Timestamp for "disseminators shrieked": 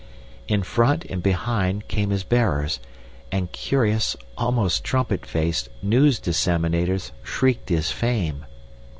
6.19-7.69